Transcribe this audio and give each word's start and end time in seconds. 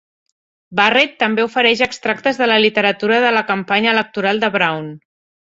Barrett 0.77 1.11
també 1.23 1.45
ofereix 1.47 1.83
extractes 1.87 2.39
de 2.41 2.47
la 2.53 2.57
literatura 2.65 3.21
de 3.27 3.35
la 3.37 3.45
campanya 3.53 3.93
electoral 3.99 4.43
de 4.47 4.53
Brown. 4.59 4.91